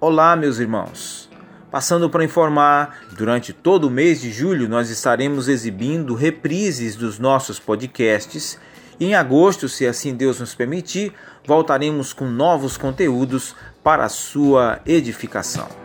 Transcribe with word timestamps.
Olá, 0.00 0.36
meus 0.36 0.58
irmãos. 0.58 1.30
Passando 1.70 2.08
para 2.08 2.24
informar, 2.24 3.06
durante 3.16 3.52
todo 3.52 3.88
o 3.88 3.90
mês 3.90 4.20
de 4.20 4.30
julho 4.30 4.68
nós 4.68 4.90
estaremos 4.90 5.48
exibindo 5.48 6.14
reprises 6.14 6.94
dos 6.94 7.18
nossos 7.18 7.58
podcasts 7.58 8.58
e 8.98 9.06
em 9.06 9.14
agosto, 9.14 9.68
se 9.68 9.86
assim 9.86 10.14
Deus 10.14 10.38
nos 10.40 10.54
permitir, 10.54 11.12
voltaremos 11.46 12.12
com 12.12 12.26
novos 12.26 12.76
conteúdos 12.76 13.56
para 13.82 14.04
a 14.04 14.08
sua 14.08 14.80
edificação. 14.86 15.83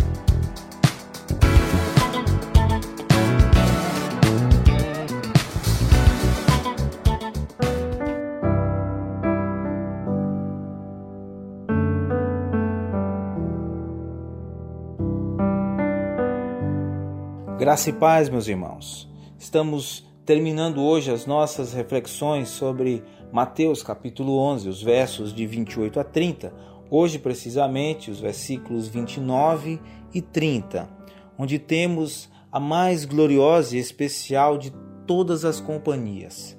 Graça 17.60 17.90
e 17.90 17.94
paz, 17.94 18.30
meus 18.30 18.48
irmãos. 18.48 19.06
Estamos 19.38 20.08
terminando 20.26 20.82
hoje 20.82 21.12
as 21.12 21.26
nossas 21.26 21.74
reflexões 21.74 22.48
sobre 22.48 23.04
Mateus 23.34 23.84
capítulo 23.84 24.38
11, 24.38 24.70
os 24.70 24.82
versos 24.82 25.34
de 25.34 25.46
28 25.46 26.00
a 26.00 26.06
30. 26.06 26.54
Hoje, 26.90 27.20
precisamente, 27.20 28.10
os 28.10 28.22
versículos 28.22 28.88
29 28.88 29.78
e 30.14 30.22
30, 30.22 30.90
onde 31.38 31.60
temos 31.60 32.30
a 32.50 32.62
mais 32.62 33.04
gloriosa 33.04 33.76
e 33.76 33.80
especial 33.80 34.58
de 34.58 34.72
todas 35.06 35.44
as 35.44 35.60
companhias, 35.60 36.58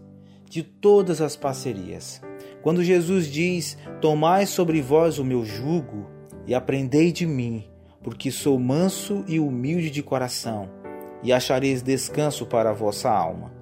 de 0.50 0.62
todas 0.62 1.22
as 1.22 1.34
parcerias. 1.34 2.20
Quando 2.60 2.84
Jesus 2.84 3.26
diz: 3.26 3.78
Tomai 4.02 4.44
sobre 4.44 4.82
vós 4.82 5.18
o 5.18 5.24
meu 5.24 5.46
jugo 5.46 6.10
e 6.46 6.54
aprendei 6.54 7.10
de 7.10 7.24
mim, 7.24 7.64
porque 8.02 8.30
sou 8.30 8.58
manso 8.58 9.24
e 9.26 9.40
humilde 9.40 9.88
de 9.88 10.02
coração 10.02 10.78
e 11.22 11.32
achareis 11.32 11.82
descanso 11.82 12.46
para 12.46 12.70
a 12.70 12.74
vossa 12.74 13.10
alma, 13.10 13.52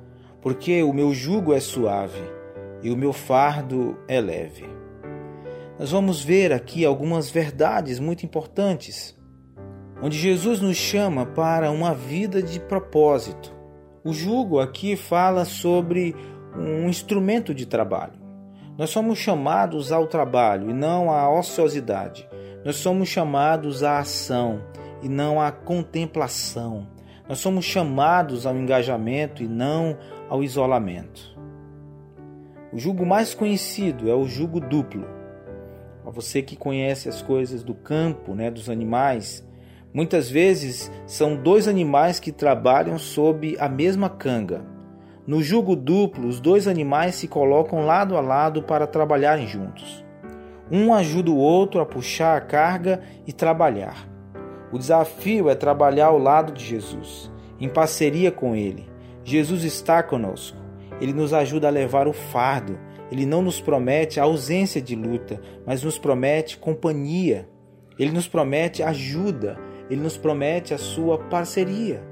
porque 0.41 0.83
o 0.83 0.93
meu 0.93 1.13
jugo 1.13 1.53
é 1.53 1.61
suave 1.61 2.23
e 2.83 2.91
o 2.91 2.97
meu 2.97 3.13
fardo 3.13 3.99
é 4.07 4.21
leve. 4.21 4.67
Nós 5.79 5.91
vamos 5.91 6.23
ver 6.23 6.53
aqui 6.53 6.85
algumas 6.85 7.31
verdades 7.31 8.01
muito 8.01 8.25
importantes, 8.25 9.17
onde 10.03 10.19
Jesus 10.19 10.61
nos 10.61 10.77
chama 10.77 11.27
para 11.27 11.71
uma 11.71 11.95
vida 11.95 12.43
de 12.43 12.59
propósito. 12.61 13.57
O 14.05 14.13
jugo 14.13 14.61
aqui 14.61 14.97
fala 14.97 15.45
sobre 15.45 16.15
um 16.57 16.89
instrumento 16.89 17.55
de 17.55 17.67
trabalho. 17.67 18.19
Nós 18.77 18.91
somos 18.91 19.19
chamados 19.19 19.91
ao 19.91 20.07
trabalho 20.07 20.71
e 20.71 20.73
não 20.73 21.11
à 21.11 21.29
ociosidade. 21.29 22.29
Nós 22.65 22.77
somos 22.77 23.09
chamados 23.09 23.83
à 23.83 23.99
ação 23.99 24.63
e 25.03 25.09
não 25.09 25.41
à 25.41 25.51
contemplação. 25.51 26.87
Nós 27.29 27.41
somos 27.41 27.67
chamados 27.67 28.47
ao 28.47 28.57
engajamento 28.57 29.43
e 29.43 29.47
não 29.47 29.99
ao 30.31 30.43
isolamento. 30.43 31.37
O 32.73 32.79
jugo 32.79 33.05
mais 33.05 33.35
conhecido 33.35 34.09
é 34.11 34.15
o 34.15 34.25
jugo 34.25 34.59
duplo. 34.61 35.07
Para 36.03 36.11
você 36.11 36.41
que 36.41 36.57
conhece 36.57 37.07
as 37.07 37.21
coisas 37.21 37.63
do 37.63 37.75
campo, 37.75 38.35
né, 38.35 38.51
dos 38.51 38.71
animais, 38.71 39.47
muitas 39.93 40.31
vezes 40.31 40.91
são 41.07 41.37
dois 41.37 41.69
animais 41.69 42.19
que 42.19 42.33
trabalham 42.33 42.99
sob 42.99 43.57
a 43.61 43.69
mesma 43.69 44.09
canga. 44.09 44.65
No 45.27 45.43
jugo 45.43 45.77
duplo, 45.77 46.27
os 46.27 46.41
dois 46.41 46.67
animais 46.67 47.17
se 47.17 47.29
colocam 47.29 47.85
lado 47.85 48.17
a 48.17 48.23
lado 48.23 48.63
para 48.63 48.87
trabalharem 48.87 49.47
juntos. 49.47 50.03
Um 50.71 50.95
ajuda 50.95 51.31
o 51.31 51.37
outro 51.37 51.81
a 51.81 51.85
puxar 51.85 52.39
a 52.39 52.41
carga 52.41 53.03
e 53.27 53.33
trabalhar. 53.35 54.09
O 54.71 54.79
desafio 54.79 55.49
é 55.49 55.55
trabalhar 55.55 56.07
ao 56.07 56.19
lado 56.19 56.53
de 56.53 56.63
Jesus, 56.63 57.33
em 57.59 57.69
parceria 57.69 58.31
com 58.31 58.55
Ele. 58.55 58.87
Jesus 59.25 59.65
está 59.65 60.03
conosco. 60.03 60.59
Ele 61.01 61.13
nos 61.13 61.33
ajuda 61.33 61.69
a 61.69 61.71
levar 61.71 62.07
o 62.07 62.13
fardo. 62.13 62.79
Ele 63.11 63.25
não 63.25 63.41
nos 63.41 63.61
promete 63.61 64.21
a 64.21 64.25
ausência 64.25 64.81
de 64.81 64.95
luta, 64.95 65.41
mas 65.67 65.83
nos 65.83 65.99
promete 65.99 66.59
companhia. 66.59 67.49
Ele 67.99 68.13
nos 68.13 68.29
promete 68.29 68.83
ajuda. 68.83 69.59
Ele 69.89 70.03
nos 70.03 70.19
promete 70.19 70.75
a 70.75 70.79
sua 70.79 71.17
parceria. 71.17 72.03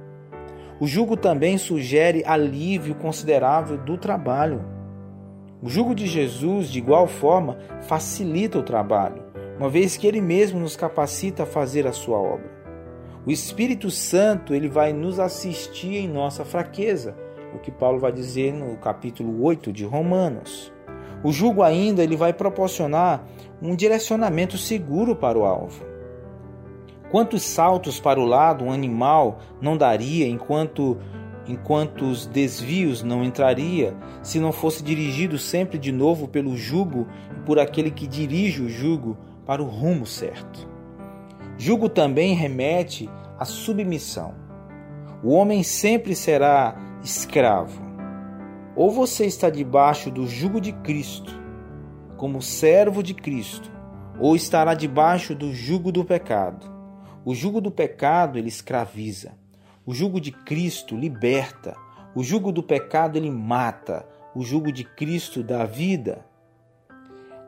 O 0.80 0.86
jugo 0.86 1.14
também 1.14 1.58
sugere 1.58 2.24
alívio 2.24 2.94
considerável 2.94 3.76
do 3.76 3.98
trabalho. 3.98 4.64
O 5.62 5.68
jugo 5.68 5.94
de 5.94 6.06
Jesus, 6.06 6.68
de 6.68 6.78
igual 6.78 7.06
forma, 7.06 7.58
facilita 7.82 8.58
o 8.58 8.62
trabalho 8.62 9.25
uma 9.58 9.70
vez 9.70 9.96
que 9.96 10.06
ele 10.06 10.20
mesmo 10.20 10.60
nos 10.60 10.76
capacita 10.76 11.44
a 11.44 11.46
fazer 11.46 11.86
a 11.86 11.92
sua 11.92 12.18
obra. 12.18 12.50
O 13.24 13.30
Espírito 13.30 13.90
Santo, 13.90 14.54
ele 14.54 14.68
vai 14.68 14.92
nos 14.92 15.18
assistir 15.18 15.96
em 15.96 16.08
nossa 16.08 16.44
fraqueza, 16.44 17.16
o 17.54 17.58
que 17.58 17.70
Paulo 17.70 17.98
vai 17.98 18.12
dizer 18.12 18.52
no 18.52 18.76
capítulo 18.76 19.42
8 19.42 19.72
de 19.72 19.84
Romanos. 19.84 20.72
O 21.24 21.32
jugo 21.32 21.62
ainda 21.62 22.04
ele 22.04 22.16
vai 22.16 22.32
proporcionar 22.32 23.26
um 23.60 23.74
direcionamento 23.74 24.58
seguro 24.58 25.16
para 25.16 25.38
o 25.38 25.44
alvo. 25.44 25.84
Quantos 27.10 27.42
saltos 27.42 27.98
para 27.98 28.20
o 28.20 28.24
lado 28.24 28.64
um 28.64 28.72
animal 28.72 29.38
não 29.60 29.76
daria 29.76 30.26
enquanto 30.28 30.98
enquanto 31.48 32.04
os 32.04 32.26
desvios 32.26 33.04
não 33.04 33.22
entraria, 33.22 33.96
se 34.20 34.40
não 34.40 34.50
fosse 34.50 34.82
dirigido 34.82 35.38
sempre 35.38 35.78
de 35.78 35.92
novo 35.92 36.26
pelo 36.26 36.56
jugo 36.56 37.06
e 37.36 37.40
por 37.46 37.60
aquele 37.60 37.90
que 37.92 38.04
dirige 38.04 38.62
o 38.62 38.68
jugo 38.68 39.16
para 39.46 39.62
o 39.62 39.66
rumo 39.66 40.04
certo. 40.04 40.68
Jugo 41.56 41.88
também 41.88 42.34
remete 42.34 43.08
à 43.38 43.44
submissão. 43.44 44.34
O 45.22 45.30
homem 45.30 45.62
sempre 45.62 46.14
será 46.14 46.76
escravo. 47.02 47.80
Ou 48.74 48.90
você 48.90 49.24
está 49.24 49.48
debaixo 49.48 50.10
do 50.10 50.26
jugo 50.26 50.60
de 50.60 50.72
Cristo, 50.72 51.32
como 52.18 52.42
servo 52.42 53.02
de 53.02 53.14
Cristo, 53.14 53.70
ou 54.20 54.36
estará 54.36 54.74
debaixo 54.74 55.34
do 55.34 55.52
jugo 55.54 55.90
do 55.90 56.04
pecado. 56.04 56.70
O 57.24 57.34
jugo 57.34 57.60
do 57.60 57.70
pecado 57.70 58.38
ele 58.38 58.48
escraviza. 58.48 59.32
O 59.84 59.94
jugo 59.94 60.20
de 60.20 60.32
Cristo 60.32 60.96
liberta. 60.96 61.76
O 62.14 62.22
jugo 62.22 62.52
do 62.52 62.62
pecado 62.62 63.16
ele 63.16 63.30
mata. 63.30 64.06
O 64.34 64.42
jugo 64.42 64.70
de 64.70 64.84
Cristo 64.84 65.42
dá 65.42 65.64
vida. 65.64 66.24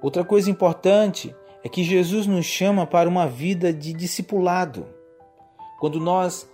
Outra 0.01 0.25
coisa 0.25 0.51
importante 0.51 1.35
é 1.65 1.69
que 1.69 1.83
Jesus 1.83 2.27
nos 2.27 2.47
chama 2.47 2.87
para 2.87 3.09
uma 3.09 3.27
vida 3.27 3.73
de 3.73 3.93
discipulado. 3.93 4.87
Quando 5.81 5.99
nós 5.99 6.49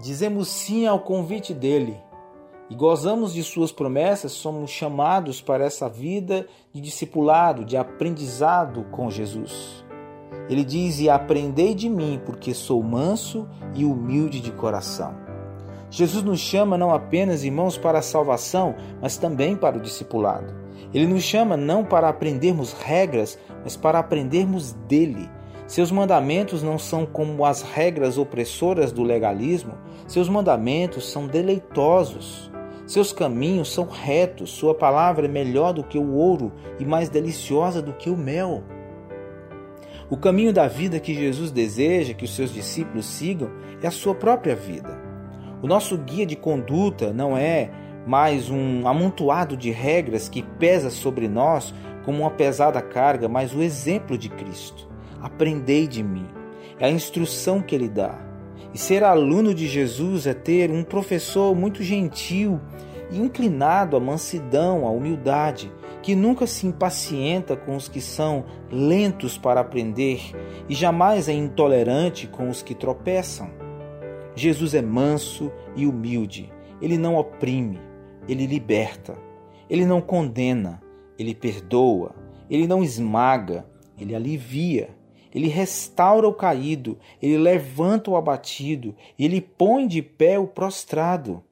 dizemos 0.00 0.48
sim 0.48 0.86
ao 0.86 1.00
convite 1.00 1.54
dele 1.54 1.96
e 2.68 2.74
gozamos 2.74 3.32
de 3.34 3.42
suas 3.42 3.70
promessas, 3.70 4.32
somos 4.32 4.70
chamados 4.70 5.40
para 5.40 5.64
essa 5.64 5.88
vida 5.88 6.46
de 6.72 6.80
discipulado, 6.80 7.64
de 7.64 7.76
aprendizado 7.76 8.84
com 8.90 9.10
Jesus. 9.10 9.84
Ele 10.48 10.64
diz: 10.64 10.98
E 10.98 11.08
aprendei 11.08 11.74
de 11.74 11.88
mim, 11.88 12.20
porque 12.24 12.52
sou 12.52 12.82
manso 12.82 13.48
e 13.74 13.84
humilde 13.84 14.40
de 14.40 14.50
coração. 14.52 15.14
Jesus 15.90 16.24
nos 16.24 16.40
chama 16.40 16.78
não 16.78 16.92
apenas, 16.92 17.44
irmãos, 17.44 17.76
para 17.76 17.98
a 17.98 18.02
salvação, 18.02 18.74
mas 19.00 19.18
também 19.18 19.54
para 19.54 19.76
o 19.76 19.80
discipulado. 19.80 20.62
Ele 20.92 21.06
nos 21.06 21.22
chama 21.22 21.56
não 21.56 21.84
para 21.84 22.08
aprendermos 22.08 22.72
regras, 22.72 23.38
mas 23.62 23.76
para 23.76 23.98
aprendermos 23.98 24.72
dele. 24.88 25.30
Seus 25.66 25.90
mandamentos 25.90 26.62
não 26.62 26.78
são 26.78 27.06
como 27.06 27.44
as 27.44 27.62
regras 27.62 28.18
opressoras 28.18 28.92
do 28.92 29.02
legalismo, 29.02 29.74
seus 30.06 30.28
mandamentos 30.28 31.10
são 31.10 31.26
deleitosos. 31.26 32.50
Seus 32.84 33.12
caminhos 33.12 33.72
são 33.72 33.86
retos, 33.86 34.50
sua 34.50 34.74
palavra 34.74 35.26
é 35.26 35.28
melhor 35.28 35.72
do 35.72 35.84
que 35.84 35.96
o 35.96 36.12
ouro 36.14 36.52
e 36.78 36.84
mais 36.84 37.08
deliciosa 37.08 37.80
do 37.80 37.92
que 37.92 38.10
o 38.10 38.16
mel. 38.16 38.64
O 40.10 40.16
caminho 40.16 40.52
da 40.52 40.68
vida 40.68 41.00
que 41.00 41.14
Jesus 41.14 41.50
deseja 41.50 42.12
que 42.12 42.24
os 42.24 42.34
seus 42.34 42.52
discípulos 42.52 43.06
sigam 43.06 43.50
é 43.82 43.86
a 43.86 43.90
sua 43.90 44.14
própria 44.14 44.54
vida. 44.54 45.00
O 45.62 45.66
nosso 45.66 45.96
guia 45.96 46.26
de 46.26 46.36
conduta 46.36 47.12
não 47.12 47.34
é 47.34 47.70
mais 48.06 48.50
um 48.50 48.86
amontoado 48.86 49.56
de 49.56 49.70
regras 49.70 50.28
que 50.28 50.42
pesa 50.42 50.90
sobre 50.90 51.28
nós 51.28 51.72
como 52.04 52.22
uma 52.22 52.30
pesada 52.30 52.80
carga, 52.80 53.28
mas 53.28 53.54
o 53.54 53.62
exemplo 53.62 54.16
de 54.18 54.28
Cristo. 54.28 54.88
Aprendei 55.20 55.86
de 55.86 56.02
mim. 56.02 56.26
É 56.78 56.86
a 56.86 56.90
instrução 56.90 57.60
que 57.60 57.74
ele 57.74 57.88
dá. 57.88 58.18
E 58.74 58.78
ser 58.78 59.04
aluno 59.04 59.54
de 59.54 59.66
Jesus 59.66 60.26
é 60.26 60.34
ter 60.34 60.70
um 60.70 60.82
professor 60.82 61.54
muito 61.54 61.82
gentil 61.82 62.60
e 63.10 63.18
inclinado 63.18 63.96
à 63.96 64.00
mansidão, 64.00 64.86
à 64.86 64.90
humildade, 64.90 65.70
que 66.02 66.16
nunca 66.16 66.46
se 66.46 66.66
impacienta 66.66 67.54
com 67.54 67.76
os 67.76 67.86
que 67.86 68.00
são 68.00 68.44
lentos 68.70 69.38
para 69.38 69.60
aprender 69.60 70.20
e 70.68 70.74
jamais 70.74 71.28
é 71.28 71.32
intolerante 71.32 72.26
com 72.26 72.48
os 72.48 72.62
que 72.62 72.74
tropeçam. 72.74 73.50
Jesus 74.34 74.74
é 74.74 74.82
manso 74.82 75.52
e 75.76 75.86
humilde. 75.86 76.52
Ele 76.80 76.98
não 76.98 77.14
oprime, 77.14 77.78
ele 78.26 78.46
liberta. 78.46 79.16
Ele 79.70 79.86
não 79.86 80.00
condena, 80.00 80.82
ele 81.18 81.34
perdoa. 81.34 82.14
ele 82.50 82.66
não 82.66 82.82
esmaga, 82.82 83.66
ele 83.98 84.14
alivia. 84.14 84.90
Ele 85.34 85.48
restaura 85.48 86.28
o 86.28 86.34
caído, 86.34 86.98
ele 87.20 87.38
levanta 87.38 88.10
o 88.10 88.16
abatido, 88.16 88.94
ele 89.18 89.40
põe 89.40 89.86
de 89.86 90.02
pé 90.02 90.38
o 90.38 90.46
prostrado. 90.46 91.42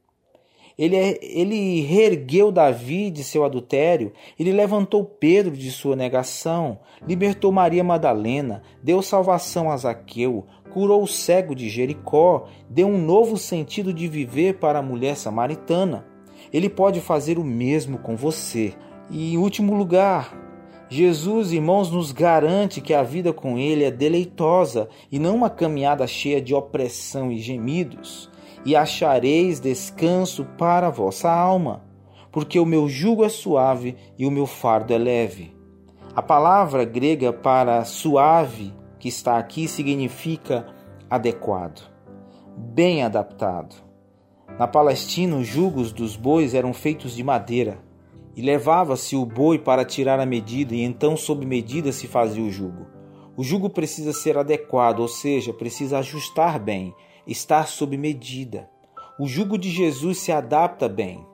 Ele, 0.81 0.97
é, 0.97 1.19
ele 1.23 1.83
reergueu 1.83 2.51
Davi 2.51 3.11
de 3.11 3.23
seu 3.23 3.45
adultério, 3.45 4.13
ele 4.39 4.53
levantou 4.53 5.05
Pedro 5.05 5.55
de 5.55 5.71
sua 5.71 5.95
negação, 5.95 6.79
libertou 7.07 7.53
Maria 7.53 7.85
Madalena, 7.85 8.63
deu 8.83 9.03
salvação 9.03 9.71
a 9.71 9.77
Zaqueu, 9.77 10.47
curou 10.73 11.03
o 11.03 11.07
cego 11.07 11.55
de 11.55 11.69
Jericó, 11.69 12.49
deu 12.69 12.87
um 12.87 12.97
novo 12.97 13.37
sentido 13.37 13.93
de 13.93 14.09
viver 14.09 14.55
para 14.55 14.79
a 14.79 14.83
mulher 14.83 15.17
samaritana. 15.17 16.07
Ele 16.53 16.69
pode 16.69 17.01
fazer 17.01 17.39
o 17.39 17.45
mesmo 17.45 17.99
com 17.99 18.17
você. 18.17 18.73
E 19.11 19.35
em 19.35 19.39
último 19.39 19.75
lugar, 19.75 20.33
Jesus, 20.89 21.53
irmãos, 21.53 21.91
nos 21.91 22.13
garante 22.13 22.81
que 22.81 22.95
a 22.95 23.03
vida 23.03 23.33
com 23.33 23.59
Ele 23.59 23.85
é 23.85 23.91
deleitosa 23.91 24.89
e 25.11 25.19
não 25.19 25.35
uma 25.35 25.51
caminhada 25.51 26.07
cheia 26.07 26.41
de 26.41 26.55
opressão 26.55 27.31
e 27.31 27.39
gemidos. 27.39 28.31
E 28.65 28.77
achareis 28.77 29.59
descanso 29.59 30.45
para 30.59 30.89
a 30.89 30.91
vossa 30.91 31.31
alma, 31.31 31.85
porque 32.31 32.59
o 32.59 32.67
meu 32.67 32.89
jugo 32.89 33.25
é 33.25 33.29
suave 33.29 33.97
e 34.19 34.27
o 34.27 34.31
meu 34.31 34.47
fardo 34.47 34.93
é 34.93 34.99
leve. 34.99 35.57
A 36.15 36.23
palavra 36.23 36.85
grega 36.85 37.33
para 37.33 37.85
suave, 37.85 38.73
que 38.99 39.09
está 39.09 39.39
aqui, 39.39 39.67
significa 39.67 40.67
adequado, 41.09 41.89
bem 42.57 43.03
adaptado. 43.03 43.75
Na 44.59 44.69
Palestina, 44.69 45.37
os 45.37 45.47
jugos 45.47 45.93
dos 45.93 46.17
bois 46.17 46.53
eram 46.53 46.73
feitos 46.73 47.17
de 47.17 47.25
madeira 47.25 47.90
e 48.37 48.43
levava-se 48.43 49.17
o 49.17 49.25
boi 49.25 49.59
para 49.59 49.85
tirar 49.85 50.21
a 50.21 50.27
medida, 50.27 50.75
e 50.75 50.83
então, 50.83 51.17
sob 51.17 51.45
medida, 51.45 51.93
se 51.93 52.07
fazia 52.07 52.43
o 52.43 52.51
jugo. 52.51 52.87
O 53.37 53.43
jugo 53.43 53.71
precisa 53.71 54.13
ser 54.13 54.37
adequado, 54.37 55.01
ou 55.01 55.09
seja, 55.09 55.53
precisa 55.53 55.99
ajustar 55.99 56.59
bem, 56.59 56.95
estar 57.27 57.67
sob 57.69 57.97
medida. 57.97 58.69
O 59.19 59.27
jugo 59.27 59.59
de 59.59 59.71
Jesus 59.71 60.19
se 60.19 60.33
adapta 60.33 60.89
bem. 60.89 61.27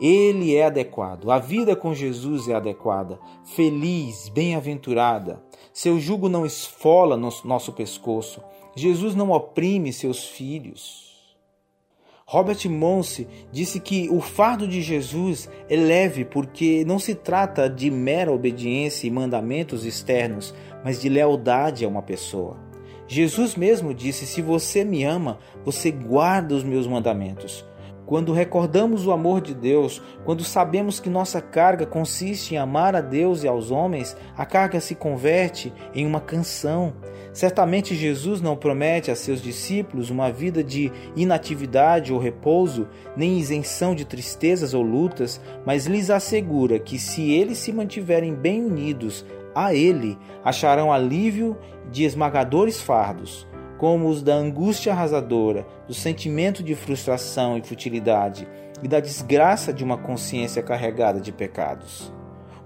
Ele 0.00 0.54
é 0.54 0.66
adequado. 0.66 1.30
A 1.30 1.38
vida 1.38 1.74
com 1.74 1.92
Jesus 1.92 2.48
é 2.48 2.54
adequada, 2.54 3.18
feliz, 3.44 4.28
bem-aventurada. 4.28 5.42
Seu 5.72 5.98
jugo 5.98 6.28
não 6.28 6.46
esfola 6.46 7.16
nosso 7.16 7.72
pescoço. 7.72 8.40
Jesus 8.76 9.14
não 9.14 9.30
oprime 9.30 9.92
seus 9.92 10.24
filhos. 10.24 11.07
Robert 12.30 12.68
Monse 12.68 13.26
disse 13.50 13.80
que 13.80 14.06
o 14.10 14.20
fardo 14.20 14.68
de 14.68 14.82
Jesus 14.82 15.48
é 15.66 15.74
leve 15.74 16.26
porque 16.26 16.84
não 16.84 16.98
se 16.98 17.14
trata 17.14 17.70
de 17.70 17.90
mera 17.90 18.30
obediência 18.30 19.06
e 19.06 19.10
mandamentos 19.10 19.82
externos, 19.86 20.54
mas 20.84 21.00
de 21.00 21.08
lealdade 21.08 21.86
a 21.86 21.88
uma 21.88 22.02
pessoa. 22.02 22.58
Jesus 23.06 23.56
mesmo 23.56 23.94
disse: 23.94 24.26
Se 24.26 24.42
você 24.42 24.84
me 24.84 25.04
ama, 25.04 25.38
você 25.64 25.90
guarda 25.90 26.54
os 26.54 26.62
meus 26.62 26.86
mandamentos. 26.86 27.64
Quando 28.08 28.32
recordamos 28.32 29.06
o 29.06 29.12
amor 29.12 29.42
de 29.42 29.52
Deus, 29.52 30.00
quando 30.24 30.42
sabemos 30.42 30.98
que 30.98 31.10
nossa 31.10 31.42
carga 31.42 31.84
consiste 31.84 32.54
em 32.54 32.56
amar 32.56 32.96
a 32.96 33.02
Deus 33.02 33.42
e 33.42 33.46
aos 33.46 33.70
homens, 33.70 34.16
a 34.34 34.46
carga 34.46 34.80
se 34.80 34.94
converte 34.94 35.70
em 35.94 36.06
uma 36.06 36.18
canção. 36.18 36.94
Certamente 37.34 37.94
Jesus 37.94 38.40
não 38.40 38.56
promete 38.56 39.10
a 39.10 39.14
seus 39.14 39.42
discípulos 39.42 40.08
uma 40.08 40.32
vida 40.32 40.64
de 40.64 40.90
inatividade 41.14 42.10
ou 42.10 42.18
repouso, 42.18 42.88
nem 43.14 43.38
isenção 43.38 43.94
de 43.94 44.06
tristezas 44.06 44.72
ou 44.72 44.82
lutas, 44.82 45.38
mas 45.66 45.84
lhes 45.84 46.08
assegura 46.08 46.78
que 46.78 46.98
se 46.98 47.30
eles 47.30 47.58
se 47.58 47.74
mantiverem 47.74 48.34
bem 48.34 48.64
unidos 48.64 49.22
a 49.54 49.74
Ele, 49.74 50.16
acharão 50.42 50.90
alívio 50.90 51.58
de 51.90 52.04
esmagadores 52.04 52.80
fardos 52.80 53.46
como 53.78 54.08
os 54.08 54.22
da 54.22 54.34
angústia 54.34 54.92
arrasadora, 54.92 55.64
do 55.86 55.94
sentimento 55.94 56.62
de 56.62 56.74
frustração 56.74 57.56
e 57.56 57.62
futilidade 57.62 58.46
e 58.82 58.88
da 58.88 59.00
desgraça 59.00 59.72
de 59.72 59.84
uma 59.84 59.96
consciência 59.96 60.62
carregada 60.62 61.20
de 61.20 61.32
pecados. 61.32 62.12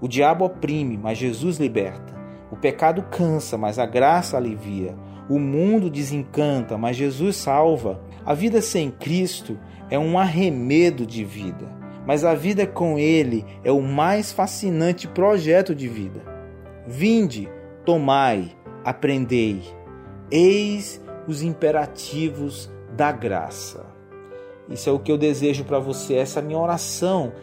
O 0.01 0.07
diabo 0.07 0.45
oprime, 0.45 0.97
mas 0.97 1.17
Jesus 1.17 1.57
liberta. 1.57 2.13
O 2.51 2.57
pecado 2.57 3.03
cansa, 3.09 3.57
mas 3.57 3.79
a 3.79 3.85
graça 3.85 4.35
alivia. 4.35 4.95
O 5.29 5.39
mundo 5.39 5.89
desencanta, 5.89 6.77
mas 6.77 6.97
Jesus 6.97 7.37
salva. 7.37 8.01
A 8.25 8.33
vida 8.33 8.61
sem 8.61 8.91
Cristo 8.91 9.57
é 9.89 9.97
um 9.97 10.17
arremedo 10.17 11.05
de 11.05 11.23
vida, 11.23 11.67
mas 12.05 12.25
a 12.25 12.33
vida 12.33 12.65
com 12.65 12.97
Ele 12.97 13.45
é 13.63 13.71
o 13.71 13.81
mais 13.81 14.31
fascinante 14.31 15.07
projeto 15.07 15.73
de 15.73 15.87
vida. 15.87 16.21
Vinde, 16.85 17.47
tomai, 17.85 18.51
aprendei. 18.83 19.61
Eis 20.29 21.02
os 21.27 21.41
imperativos 21.41 22.69
da 22.95 23.11
graça. 23.11 23.85
Isso 24.69 24.89
é 24.89 24.91
o 24.91 24.99
que 24.99 25.11
eu 25.11 25.17
desejo 25.17 25.63
para 25.65 25.79
você, 25.79 26.15
essa 26.15 26.39
é 26.39 26.43
minha 26.43 26.59
oração 26.59 27.33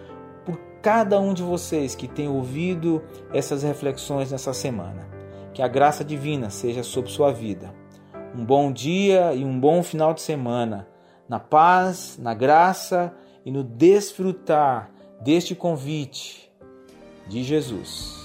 por 0.45 0.59
cada 0.83 1.21
um 1.21 1.35
de 1.35 1.43
vocês 1.43 1.95
que 1.95 2.09
tem 2.09 2.29
ouvido 2.29 3.03
essas 3.33 3.63
reflexões 3.63 4.31
nessa 4.31 4.53
semana. 4.53 5.09
Que 5.53 5.63
a 5.63 5.69
graça 5.69 6.05
divina 6.05 6.49
seja 6.49 6.83
sobre 6.83 7.11
sua 7.11 7.33
vida. 7.33 7.75
Um 8.35 8.45
bom 8.45 8.73
dia 8.73 9.35
e 9.35 9.45
um 9.45 9.59
bom 9.59 9.83
final 9.83 10.15
de 10.15 10.23
semana, 10.23 10.89
na 11.29 11.41
paz, 11.41 12.17
na 12.19 12.33
graça 12.33 13.13
e 13.45 13.51
no 13.51 13.65
desfrutar 13.65 14.91
deste 15.21 15.55
convite 15.55 16.51
de 17.29 17.43
Jesus. 17.43 18.21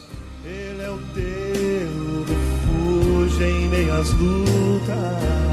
Ele 0.46 0.82
é 0.82 0.90
o 0.90 1.00
teu 1.14 2.26
refúgio 2.28 3.48
em 3.48 3.68
meias 3.70 4.12
lutas. 4.14 5.45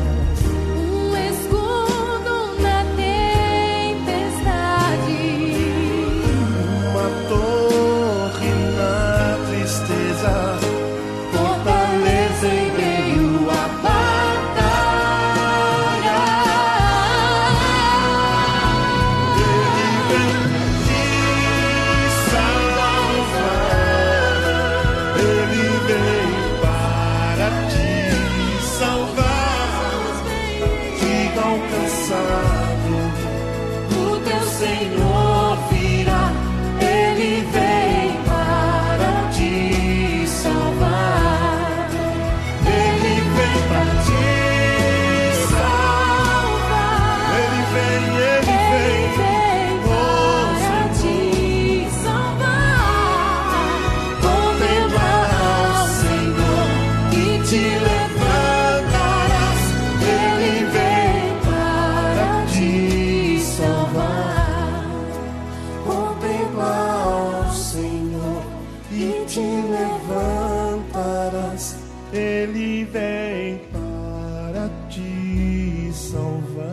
Ele 72.63 72.85
vem 72.85 73.59
para 73.73 74.71
te 74.89 75.91
salvar. 75.93 76.71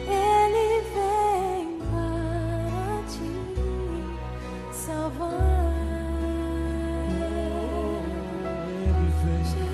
Ele 0.09 0.83
vem 0.93 1.79
para 1.93 2.99
te 3.13 3.31
salvar. 4.75 5.71
Ele 8.81 9.09
vem. 9.23 9.72